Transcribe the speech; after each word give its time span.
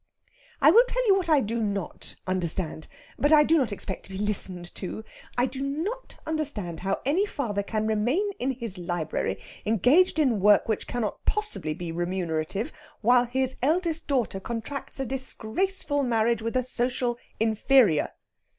"I 0.61 0.71
will 0.71 0.83
tell 0.87 1.05
you 1.05 1.13
about 1.13 1.27
what 1.27 1.29
I 1.29 1.41
do 1.41 1.61
not 1.61 2.15
understand. 2.25 2.87
But 3.19 3.31
I 3.31 3.43
do 3.43 3.55
not 3.55 3.71
expect 3.71 4.05
to 4.05 4.09
be 4.09 4.17
listened 4.17 4.73
to. 4.73 5.03
I 5.37 5.45
do 5.45 5.61
not 5.61 6.17
understand 6.25 6.79
how 6.79 7.01
any 7.05 7.27
father 7.27 7.61
can 7.61 7.85
remain 7.85 8.27
in 8.39 8.49
his 8.49 8.79
library, 8.79 9.37
engaged 9.63 10.17
in 10.17 10.39
work 10.39 10.67
which 10.67 10.87
cannot 10.87 11.23
possibly 11.25 11.75
be 11.75 11.91
remunerative, 11.91 12.73
while 13.01 13.25
his 13.25 13.57
eldest 13.61 14.07
daughter 14.07 14.39
contracts 14.39 14.99
a 14.99 15.05
disgraceful 15.05 16.01
marriage 16.01 16.41
with 16.41 16.57
a 16.57 16.63
social 16.63 17.19
inferior." 17.39 18.09